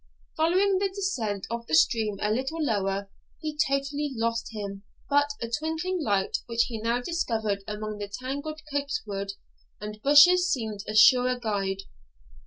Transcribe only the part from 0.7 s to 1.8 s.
the descent of the